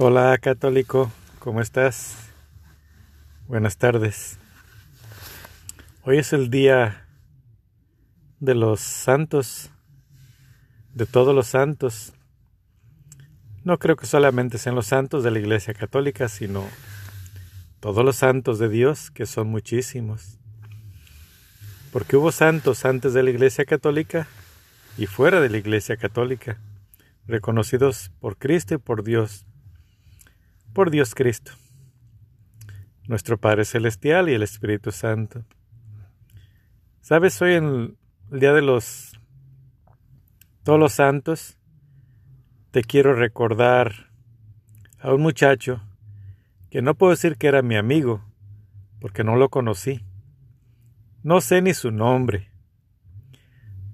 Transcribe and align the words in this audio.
Hola 0.00 0.38
católico, 0.38 1.10
¿cómo 1.40 1.60
estás? 1.60 2.14
Buenas 3.48 3.78
tardes. 3.78 4.38
Hoy 6.04 6.18
es 6.18 6.32
el 6.32 6.50
día 6.50 7.08
de 8.38 8.54
los 8.54 8.78
santos, 8.78 9.70
de 10.94 11.04
todos 11.04 11.34
los 11.34 11.48
santos. 11.48 12.12
No 13.64 13.80
creo 13.80 13.96
que 13.96 14.06
solamente 14.06 14.58
sean 14.58 14.76
los 14.76 14.86
santos 14.86 15.24
de 15.24 15.32
la 15.32 15.40
Iglesia 15.40 15.74
Católica, 15.74 16.28
sino 16.28 16.64
todos 17.80 18.04
los 18.04 18.14
santos 18.14 18.60
de 18.60 18.68
Dios, 18.68 19.10
que 19.10 19.26
son 19.26 19.48
muchísimos. 19.48 20.38
Porque 21.92 22.16
hubo 22.16 22.30
santos 22.30 22.84
antes 22.84 23.14
de 23.14 23.24
la 23.24 23.30
Iglesia 23.30 23.64
Católica 23.64 24.28
y 24.96 25.06
fuera 25.06 25.40
de 25.40 25.50
la 25.50 25.58
Iglesia 25.58 25.96
Católica, 25.96 26.60
reconocidos 27.26 28.12
por 28.20 28.36
Cristo 28.36 28.74
y 28.74 28.78
por 28.78 29.02
Dios 29.02 29.44
por 30.78 30.92
Dios 30.92 31.16
Cristo, 31.16 31.50
nuestro 33.08 33.36
Padre 33.36 33.64
Celestial 33.64 34.28
y 34.28 34.34
el 34.34 34.44
Espíritu 34.44 34.92
Santo. 34.92 35.44
¿Sabes? 37.00 37.42
Hoy 37.42 37.54
en 37.54 37.96
el 38.30 38.38
Día 38.38 38.52
de 38.52 38.62
los 38.62 39.18
Todos 40.62 40.78
los 40.78 40.92
Santos, 40.92 41.58
te 42.70 42.84
quiero 42.84 43.12
recordar 43.12 44.12
a 45.00 45.12
un 45.12 45.20
muchacho 45.20 45.82
que 46.70 46.80
no 46.80 46.94
puedo 46.94 47.10
decir 47.10 47.38
que 47.38 47.48
era 47.48 47.60
mi 47.60 47.74
amigo, 47.74 48.22
porque 49.00 49.24
no 49.24 49.34
lo 49.34 49.48
conocí. 49.48 50.04
No 51.24 51.40
sé 51.40 51.60
ni 51.60 51.74
su 51.74 51.90
nombre. 51.90 52.52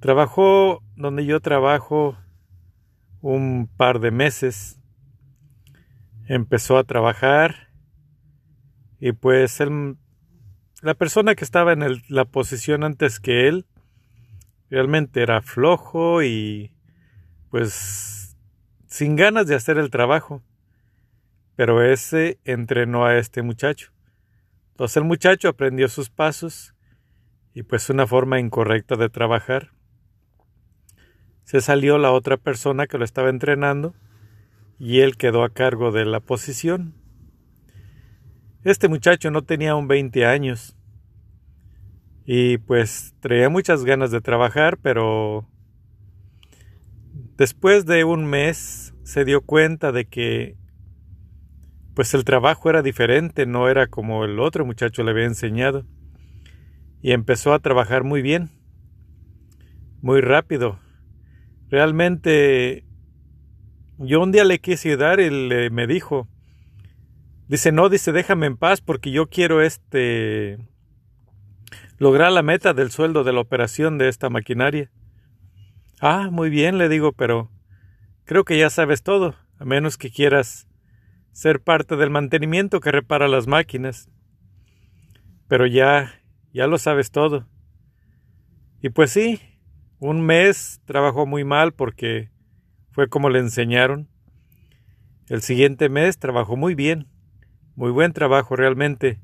Trabajó 0.00 0.82
donde 0.96 1.24
yo 1.24 1.40
trabajo 1.40 2.18
un 3.22 3.70
par 3.74 4.00
de 4.00 4.10
meses 4.10 4.83
empezó 6.26 6.78
a 6.78 6.84
trabajar 6.84 7.68
y 9.00 9.12
pues 9.12 9.58
la 10.80 10.94
persona 10.94 11.34
que 11.34 11.44
estaba 11.44 11.72
en 11.72 12.02
la 12.08 12.24
posición 12.24 12.84
antes 12.84 13.20
que 13.20 13.48
él 13.48 13.66
realmente 14.70 15.22
era 15.22 15.42
flojo 15.42 16.22
y 16.22 16.72
pues 17.50 18.36
sin 18.86 19.16
ganas 19.16 19.46
de 19.46 19.54
hacer 19.54 19.78
el 19.78 19.90
trabajo. 19.90 20.42
Pero 21.56 21.82
ese 21.82 22.40
entrenó 22.44 23.04
a 23.04 23.16
este 23.16 23.42
muchacho. 23.42 23.92
Entonces 24.70 24.96
el 24.96 25.04
muchacho 25.04 25.48
aprendió 25.48 25.88
sus 25.88 26.10
pasos 26.10 26.74
y 27.52 27.62
pues 27.62 27.88
una 27.90 28.06
forma 28.06 28.40
incorrecta 28.40 28.96
de 28.96 29.08
trabajar. 29.08 29.70
Se 31.44 31.60
salió 31.60 31.98
la 31.98 32.10
otra 32.10 32.36
persona 32.36 32.86
que 32.86 32.98
lo 32.98 33.04
estaba 33.04 33.28
entrenando 33.28 33.94
y 34.78 35.00
él 35.00 35.16
quedó 35.16 35.44
a 35.44 35.50
cargo 35.50 35.92
de 35.92 36.04
la 36.04 36.20
posición. 36.20 36.94
Este 38.64 38.88
muchacho 38.88 39.30
no 39.30 39.42
tenía 39.42 39.74
un 39.74 39.88
20 39.88 40.24
años 40.26 40.76
y 42.24 42.58
pues 42.58 43.14
traía 43.20 43.48
muchas 43.48 43.84
ganas 43.84 44.10
de 44.10 44.20
trabajar, 44.20 44.78
pero 44.78 45.46
después 47.36 47.84
de 47.84 48.04
un 48.04 48.24
mes 48.26 48.94
se 49.02 49.24
dio 49.24 49.42
cuenta 49.42 49.92
de 49.92 50.06
que 50.06 50.56
pues 51.94 52.14
el 52.14 52.24
trabajo 52.24 52.70
era 52.70 52.82
diferente, 52.82 53.46
no 53.46 53.68
era 53.68 53.86
como 53.86 54.24
el 54.24 54.40
otro 54.40 54.64
muchacho 54.64 55.04
le 55.04 55.10
había 55.12 55.26
enseñado 55.26 55.84
y 57.02 57.12
empezó 57.12 57.52
a 57.52 57.58
trabajar 57.58 58.02
muy 58.02 58.22
bien, 58.22 58.50
muy 60.00 60.22
rápido. 60.22 60.80
Realmente 61.68 62.84
yo 63.98 64.22
un 64.22 64.32
día 64.32 64.44
le 64.44 64.58
quise 64.58 64.88
ayudar 64.90 65.20
y 65.20 65.30
le, 65.30 65.70
me 65.70 65.86
dijo, 65.86 66.28
dice, 67.48 67.72
no, 67.72 67.88
dice, 67.88 68.12
déjame 68.12 68.46
en 68.46 68.56
paz 68.56 68.80
porque 68.80 69.10
yo 69.10 69.28
quiero 69.28 69.62
este 69.62 70.58
lograr 71.98 72.32
la 72.32 72.42
meta 72.42 72.74
del 72.74 72.90
sueldo 72.90 73.24
de 73.24 73.32
la 73.32 73.40
operación 73.40 73.98
de 73.98 74.08
esta 74.08 74.30
maquinaria. 74.30 74.90
Ah, 76.00 76.28
muy 76.30 76.50
bien, 76.50 76.78
le 76.78 76.88
digo, 76.88 77.12
pero 77.12 77.50
creo 78.24 78.44
que 78.44 78.58
ya 78.58 78.68
sabes 78.68 79.02
todo, 79.02 79.36
a 79.58 79.64
menos 79.64 79.96
que 79.96 80.10
quieras 80.10 80.66
ser 81.32 81.60
parte 81.60 81.96
del 81.96 82.10
mantenimiento 82.10 82.80
que 82.80 82.92
repara 82.92 83.28
las 83.28 83.46
máquinas. 83.46 84.10
Pero 85.48 85.66
ya, 85.66 86.20
ya 86.52 86.66
lo 86.66 86.78
sabes 86.78 87.10
todo. 87.10 87.46
Y 88.82 88.90
pues 88.90 89.10
sí, 89.10 89.40
un 89.98 90.20
mes 90.20 90.80
trabajó 90.84 91.26
muy 91.26 91.44
mal 91.44 91.72
porque 91.72 92.30
fue 92.94 93.08
como 93.08 93.28
le 93.28 93.40
enseñaron. 93.40 94.08
El 95.28 95.42
siguiente 95.42 95.88
mes 95.88 96.18
trabajó 96.18 96.56
muy 96.56 96.76
bien, 96.76 97.08
muy 97.74 97.90
buen 97.90 98.12
trabajo 98.12 98.54
realmente. 98.54 99.20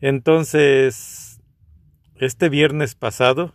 Entonces, 0.00 1.40
este 2.14 2.48
viernes 2.48 2.94
pasado, 2.94 3.54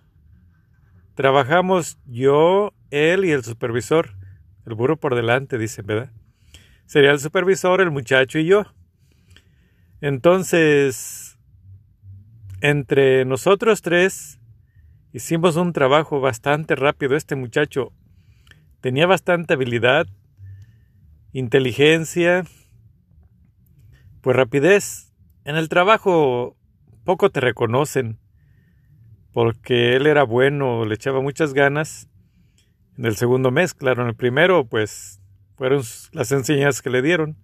trabajamos 1.16 1.97
yo, 2.05 2.73
él 2.91 3.23
y 3.23 3.31
el 3.31 3.45
supervisor, 3.45 4.17
el 4.66 4.73
burro 4.73 4.97
por 4.97 5.15
delante, 5.15 5.57
dice, 5.57 5.81
¿verdad? 5.81 6.11
Sería 6.85 7.11
el 7.11 7.19
supervisor, 7.19 7.79
el 7.79 7.89
muchacho 7.89 8.38
y 8.38 8.47
yo. 8.47 8.65
Entonces, 10.01 11.39
entre 12.59 13.23
nosotros 13.23 13.81
tres, 13.81 14.41
hicimos 15.13 15.55
un 15.55 15.71
trabajo 15.71 16.19
bastante 16.19 16.75
rápido. 16.75 17.15
Este 17.15 17.38
muchacho 17.38 17.94
Tenía 18.83 19.07
bastante 19.07 19.53
habilidad, 19.53 20.07
inteligencia, 21.31 22.44
pues 24.19 24.35
rapidez. 24.35 25.13
En 25.45 25.55
el 25.55 25.69
trabajo 25.69 26.57
poco 27.05 27.29
te 27.29 27.39
reconocen, 27.39 28.19
porque 29.31 29.95
él 29.95 30.05
era 30.05 30.23
bueno, 30.23 30.83
le 30.83 30.95
echaba 30.95 31.21
muchas 31.21 31.53
ganas. 31.53 32.09
En 32.97 33.05
el 33.05 33.16
segundo 33.16 33.51
mes, 33.51 33.73
claro, 33.73 34.01
en 34.01 34.09
el 34.09 34.16
primero, 34.16 34.66
pues 34.66 35.21
fueron 35.55 35.81
las 36.11 36.33
enseñanzas 36.33 36.81
que 36.81 36.89
le 36.89 37.01
dieron. 37.01 37.38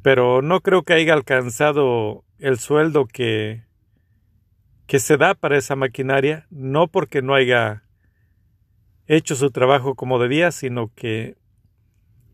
Pero 0.00 0.42
no 0.42 0.60
creo 0.60 0.84
que 0.84 0.92
haya 0.92 1.12
alcanzado 1.12 2.24
el 2.38 2.60
sueldo 2.60 3.04
que, 3.04 3.64
que 4.86 5.00
se 5.00 5.16
da 5.16 5.34
para 5.34 5.58
esa 5.58 5.74
maquinaria, 5.74 6.46
no 6.50 6.86
porque 6.86 7.20
no 7.20 7.34
haya 7.34 7.82
hecho 9.16 9.34
su 9.34 9.50
trabajo 9.50 9.96
como 9.96 10.20
debía, 10.20 10.52
sino 10.52 10.92
que 10.94 11.36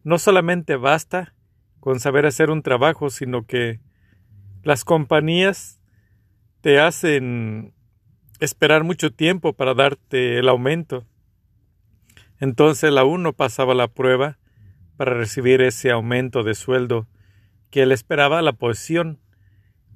no 0.04 0.18
solamente 0.18 0.76
basta 0.76 1.34
con 1.80 2.00
saber 2.00 2.26
hacer 2.26 2.50
un 2.50 2.62
trabajo, 2.62 3.08
sino 3.08 3.46
que 3.46 3.80
las 4.62 4.84
compañías 4.84 5.80
te 6.60 6.78
hacen 6.78 7.72
esperar 8.40 8.84
mucho 8.84 9.10
tiempo 9.10 9.54
para 9.54 9.72
darte 9.72 10.38
el 10.38 10.50
aumento. 10.50 11.06
Entonces 12.40 12.92
la 12.92 13.04
uno 13.04 13.32
pasaba 13.32 13.74
la 13.74 13.88
prueba 13.88 14.38
para 14.98 15.14
recibir 15.14 15.62
ese 15.62 15.90
aumento 15.90 16.42
de 16.42 16.54
sueldo 16.54 17.06
que 17.70 17.82
él 17.84 17.92
esperaba 17.92 18.42
la 18.42 18.52
posición. 18.52 19.18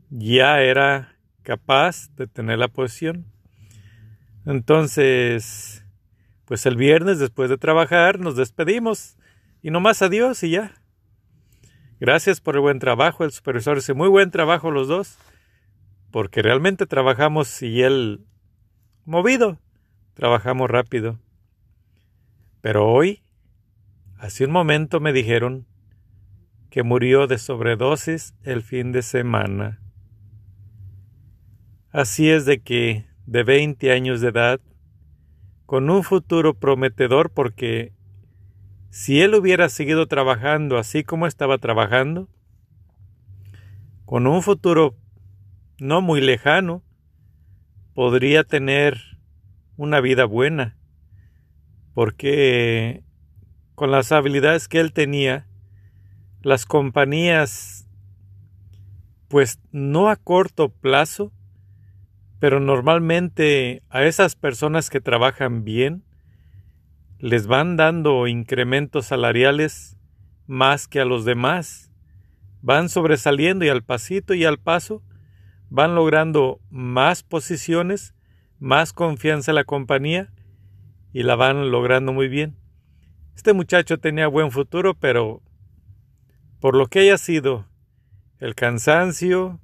Ya 0.08 0.62
era 0.62 1.16
capaz 1.42 2.14
de 2.16 2.26
tener 2.26 2.58
la 2.58 2.69
posición. 2.69 3.26
Entonces, 4.46 5.84
pues 6.50 6.66
el 6.66 6.75
viernes 6.75 7.21
después 7.21 7.49
de 7.49 7.59
trabajar 7.59 8.19
nos 8.19 8.34
despedimos 8.34 9.16
y 9.62 9.71
nomás 9.71 10.03
adiós 10.03 10.43
y 10.43 10.50
ya. 10.50 10.75
Gracias 12.00 12.41
por 12.41 12.56
el 12.56 12.61
buen 12.61 12.81
trabajo, 12.81 13.22
el 13.22 13.31
supervisor 13.31 13.77
dice 13.77 13.94
muy 13.94 14.09
buen 14.09 14.33
trabajo 14.33 14.72
los 14.72 14.88
dos, 14.88 15.16
porque 16.11 16.43
realmente 16.43 16.87
trabajamos 16.87 17.62
y 17.62 17.83
él 17.83 18.27
movido, 19.05 19.61
trabajamos 20.15 20.69
rápido. 20.69 21.21
Pero 22.61 22.91
hoy, 22.91 23.22
hace 24.19 24.44
un 24.44 24.50
momento 24.50 24.99
me 24.99 25.12
dijeron 25.12 25.69
que 26.69 26.82
murió 26.82 27.29
de 27.29 27.38
sobredosis 27.38 28.35
el 28.43 28.62
fin 28.62 28.91
de 28.91 29.03
semana. 29.03 29.81
Así 31.93 32.29
es 32.29 32.44
de 32.44 32.61
que, 32.61 33.06
de 33.26 33.44
20 33.44 33.93
años 33.93 34.20
de 34.20 34.31
edad, 34.31 34.61
con 35.70 35.88
un 35.88 36.02
futuro 36.02 36.55
prometedor 36.55 37.31
porque 37.31 37.93
si 38.90 39.20
él 39.20 39.37
hubiera 39.37 39.69
seguido 39.69 40.08
trabajando 40.08 40.78
así 40.78 41.05
como 41.05 41.28
estaba 41.28 41.58
trabajando, 41.58 42.28
con 44.05 44.26
un 44.26 44.43
futuro 44.43 44.96
no 45.78 46.00
muy 46.00 46.20
lejano, 46.20 46.82
podría 47.94 48.43
tener 48.43 49.00
una 49.76 50.00
vida 50.00 50.25
buena, 50.25 50.76
porque 51.94 53.05
con 53.76 53.93
las 53.93 54.11
habilidades 54.11 54.67
que 54.67 54.81
él 54.81 54.93
tenía, 54.93 55.46
las 56.43 56.67
compañías, 56.67 57.88
pues 59.28 59.61
no 59.70 60.08
a 60.08 60.17
corto 60.17 60.69
plazo, 60.69 61.31
pero 62.40 62.58
normalmente 62.58 63.82
a 63.90 64.04
esas 64.04 64.34
personas 64.34 64.88
que 64.88 65.00
trabajan 65.00 65.62
bien 65.62 66.02
les 67.19 67.46
van 67.46 67.76
dando 67.76 68.26
incrementos 68.26 69.06
salariales 69.06 69.98
más 70.46 70.88
que 70.88 71.00
a 71.00 71.04
los 71.04 71.26
demás. 71.26 71.92
Van 72.62 72.88
sobresaliendo 72.88 73.66
y 73.66 73.69
al 73.69 73.84
pasito 73.84 74.32
y 74.32 74.46
al 74.46 74.58
paso 74.58 75.02
van 75.69 75.94
logrando 75.94 76.60
más 76.70 77.22
posiciones, 77.22 78.14
más 78.58 78.94
confianza 78.94 79.50
en 79.50 79.56
la 79.56 79.64
compañía 79.64 80.32
y 81.12 81.22
la 81.25 81.36
van 81.36 81.70
logrando 81.70 82.14
muy 82.14 82.28
bien. 82.28 82.56
Este 83.36 83.52
muchacho 83.52 83.98
tenía 83.98 84.28
buen 84.28 84.50
futuro, 84.50 84.94
pero 84.94 85.43
por 86.58 86.75
lo 86.75 86.86
que 86.86 87.00
haya 87.00 87.19
sido 87.19 87.66
el 88.38 88.54
cansancio, 88.54 89.60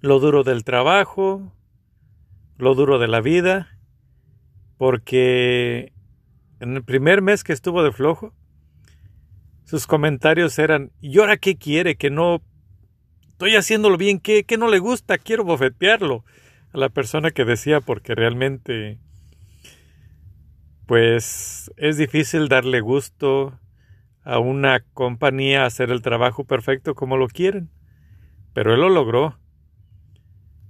lo 0.00 0.18
duro 0.18 0.44
del 0.44 0.64
trabajo, 0.64 1.52
lo 2.58 2.74
duro 2.74 2.98
de 2.98 3.08
la 3.08 3.20
vida, 3.20 3.78
porque 4.78 5.92
en 6.60 6.76
el 6.76 6.84
primer 6.84 7.22
mes 7.22 7.44
que 7.44 7.52
estuvo 7.52 7.82
de 7.82 7.92
flojo, 7.92 8.32
sus 9.64 9.86
comentarios 9.86 10.58
eran, 10.58 10.92
¿y 11.00 11.18
ahora 11.18 11.36
qué 11.36 11.56
quiere? 11.56 11.96
Que 11.96 12.10
no 12.10 12.42
estoy 13.32 13.56
haciéndolo 13.56 13.96
bien, 13.96 14.20
¿qué, 14.20 14.44
qué 14.44 14.56
no 14.56 14.68
le 14.68 14.78
gusta? 14.78 15.18
Quiero 15.18 15.44
bofetearlo 15.44 16.24
a 16.72 16.78
la 16.78 16.88
persona 16.88 17.30
que 17.30 17.44
decía, 17.44 17.80
porque 17.80 18.14
realmente, 18.14 18.98
pues 20.86 21.70
es 21.76 21.96
difícil 21.96 22.48
darle 22.48 22.80
gusto 22.80 23.58
a 24.22 24.38
una 24.38 24.80
compañía 24.94 25.66
hacer 25.66 25.90
el 25.90 26.02
trabajo 26.02 26.44
perfecto 26.44 26.94
como 26.94 27.16
lo 27.16 27.28
quieren, 27.28 27.70
pero 28.52 28.74
él 28.74 28.80
lo 28.80 28.88
logró. 28.88 29.38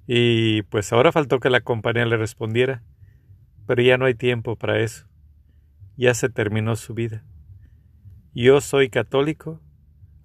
Y 0.07 0.63
pues 0.63 0.93
ahora 0.93 1.13
faltó 1.13 1.41
que 1.41 1.51
la 1.51 1.61
compañía 1.61 2.07
le 2.07 2.17
respondiera, 2.17 2.83
pero 3.67 3.83
ya 3.83 3.99
no 3.99 4.05
hay 4.05 4.15
tiempo 4.15 4.57
para 4.57 4.81
eso. 4.81 5.07
Ya 5.97 6.15
se 6.15 6.29
terminó 6.29 6.77
su 6.77 6.95
vida. 6.95 7.25
Yo 8.35 8.61
soy 8.61 8.91
católico, 8.91 9.61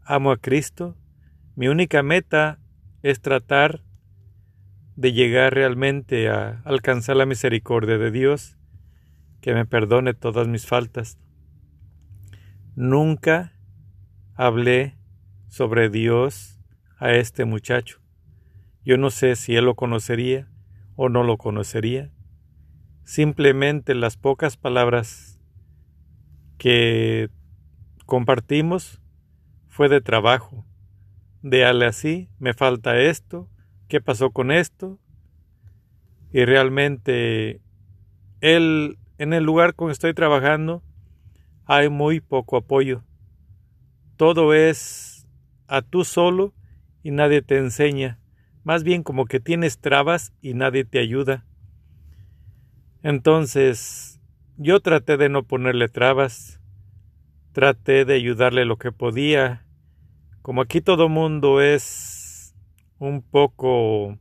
amo 0.04 0.32
a 0.32 0.38
Cristo, 0.38 0.98
mi 1.56 1.68
única 1.68 2.04
meta 2.04 2.60
es 3.02 3.22
tratar 3.22 3.84
de 4.96 5.14
llegar 5.14 5.54
realmente 5.54 6.30
a 6.30 6.62
alcanzar 6.66 7.16
la 7.16 7.26
misericordia 7.26 7.98
de 7.98 8.12
Dios, 8.12 8.58
que 9.42 9.54
me 9.54 9.66
perdone 9.66 10.14
todas 10.14 10.48
mis 10.48 10.68
faltas. 10.68 11.18
Nunca 12.76 13.54
hablé 14.36 14.98
sobre 15.48 15.90
Dios 15.90 16.60
a 17.00 17.14
este 17.14 17.46
muchacho. 17.46 18.01
Yo 18.84 18.98
no 18.98 19.10
sé 19.12 19.36
si 19.36 19.56
él 19.56 19.66
lo 19.66 19.76
conocería 19.76 20.50
o 20.96 21.10
no 21.10 21.24
lo 21.24 21.38
conocería. 21.38 22.12
Simplemente 23.04 23.94
las 23.96 24.18
pocas 24.18 24.58
palabras 24.58 25.40
que 26.58 27.30
compartimos 28.06 29.02
fue 29.68 29.90
de 29.90 30.02
trabajo. 30.02 30.66
De 31.42 31.66
ale 31.66 31.86
así, 31.86 32.30
me 32.40 32.54
falta 32.54 33.00
esto, 33.00 33.50
¿qué 33.88 34.00
pasó 34.00 34.32
con 34.32 34.52
esto? 34.52 35.00
Y 36.32 36.46
realmente 36.46 37.62
él, 38.42 39.00
en 39.18 39.34
el 39.34 39.44
lugar 39.44 39.76
con 39.76 39.88
que 39.88 39.94
estoy 39.94 40.14
trabajando, 40.14 40.84
hay 41.66 41.90
muy 41.90 42.20
poco 42.20 42.58
apoyo. 42.58 43.04
Todo 44.18 44.54
es 44.54 45.28
a 45.68 45.82
tú 45.82 46.04
solo 46.04 46.54
y 47.04 47.12
nadie 47.12 47.42
te 47.42 47.58
enseña. 47.58 48.21
Más 48.64 48.84
bien 48.84 49.04
como 49.04 49.26
que 49.26 49.40
tienes 49.40 49.80
trabas 49.80 50.34
y 50.42 50.54
nadie 50.54 50.86
te 50.86 51.00
ayuda. 51.00 51.46
Entonces, 53.04 54.22
yo 54.58 54.80
traté 54.80 55.18
de 55.18 55.30
no 55.30 55.44
ponerle 55.44 55.90
trabas 55.90 56.62
traté 57.52 58.06
de 58.06 58.16
ayudarle 58.16 58.66
lo 58.66 58.78
que 58.78 58.92
podía. 58.92 59.66
Como 60.42 60.62
aquí 60.62 60.82
todo 60.82 61.10
mundo 61.10 61.62
es 61.62 62.56
un 62.98 63.22
poco 63.22 64.18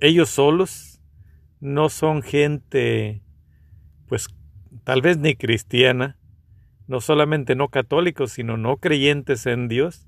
ellos 0.00 0.28
solos, 0.30 1.00
no 1.60 1.88
son 1.88 2.22
gente 2.22 3.22
pues 4.06 4.28
tal 4.84 5.02
vez 5.02 5.18
ni 5.18 5.34
cristiana, 5.34 6.18
no 6.86 7.00
solamente 7.00 7.56
no 7.56 7.68
católicos, 7.68 8.32
sino 8.32 8.56
no 8.56 8.76
creyentes 8.76 9.46
en 9.46 9.68
Dios. 9.68 10.06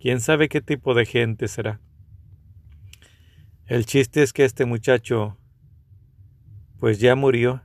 ¿Quién 0.00 0.20
sabe 0.20 0.48
qué 0.48 0.60
tipo 0.60 0.94
de 0.94 1.04
gente 1.04 1.48
será? 1.48 1.80
El 3.66 3.84
chiste 3.84 4.22
es 4.22 4.32
que 4.32 4.44
este 4.44 4.64
muchacho 4.64 5.36
pues 6.78 7.00
ya 7.00 7.16
murió. 7.16 7.62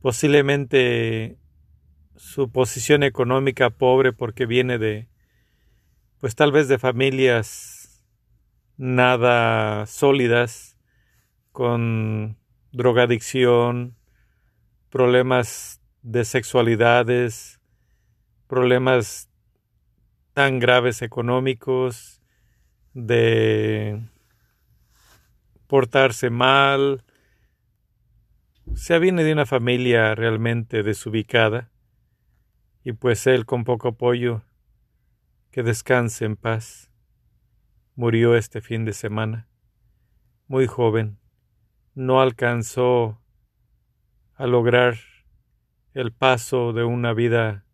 Posiblemente 0.00 1.38
su 2.16 2.50
posición 2.50 3.04
económica 3.04 3.70
pobre 3.70 4.12
porque 4.12 4.44
viene 4.44 4.78
de, 4.78 5.08
pues 6.18 6.34
tal 6.34 6.50
vez 6.50 6.66
de 6.66 6.80
familias 6.80 8.04
nada 8.76 9.86
sólidas, 9.86 10.76
con 11.52 12.38
drogadicción, 12.72 13.96
problemas 14.90 15.80
de 16.02 16.24
sexualidades, 16.24 17.60
problemas 18.48 19.28
tan 20.32 20.58
graves 20.58 21.02
económicos, 21.02 22.20
de 22.94 24.11
portarse 25.72 26.28
mal. 26.28 27.02
O 28.70 28.76
sea, 28.76 28.98
viene 28.98 29.24
de 29.24 29.32
una 29.32 29.46
familia 29.46 30.14
realmente 30.14 30.82
desubicada 30.82 31.70
y 32.84 32.92
pues 32.92 33.26
él 33.26 33.46
con 33.46 33.64
poco 33.64 33.88
apoyo, 33.88 34.42
que 35.50 35.62
descanse 35.62 36.26
en 36.26 36.36
paz, 36.36 36.90
murió 37.94 38.36
este 38.36 38.60
fin 38.60 38.84
de 38.84 38.92
semana, 38.92 39.48
muy 40.46 40.66
joven, 40.66 41.16
no 41.94 42.20
alcanzó 42.20 43.22
a 44.34 44.46
lograr 44.46 44.98
el 45.94 46.12
paso 46.12 46.74
de 46.74 46.84
una 46.84 47.14
vida 47.14 47.64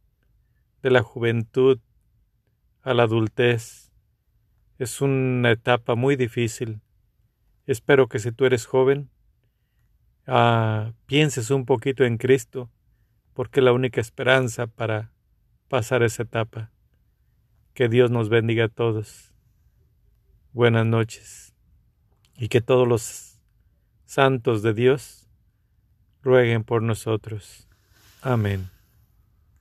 de 0.84 0.92
la 0.92 1.02
juventud 1.02 1.80
a 2.82 2.94
la 2.94 3.02
adultez. 3.02 3.90
Es 4.78 5.00
una 5.00 5.50
etapa 5.50 5.96
muy 5.96 6.14
difícil. 6.14 6.80
Espero 7.68 8.08
que 8.08 8.18
si 8.18 8.32
tú 8.32 8.46
eres 8.46 8.64
joven, 8.64 9.10
ah, 10.26 10.94
pienses 11.04 11.50
un 11.50 11.66
poquito 11.66 12.02
en 12.04 12.16
Cristo 12.16 12.70
porque 13.34 13.60
es 13.60 13.64
la 13.64 13.74
única 13.74 14.00
esperanza 14.00 14.66
para 14.66 15.12
pasar 15.68 16.02
esa 16.02 16.22
etapa. 16.22 16.72
Que 17.74 17.90
Dios 17.90 18.10
nos 18.10 18.30
bendiga 18.30 18.64
a 18.64 18.68
todos. 18.68 19.34
Buenas 20.54 20.86
noches. 20.86 21.54
Y 22.38 22.48
que 22.48 22.62
todos 22.62 22.88
los 22.88 23.38
santos 24.06 24.62
de 24.62 24.72
Dios 24.72 25.28
rueguen 26.22 26.64
por 26.64 26.82
nosotros. 26.82 27.68
Amén. 28.22 28.70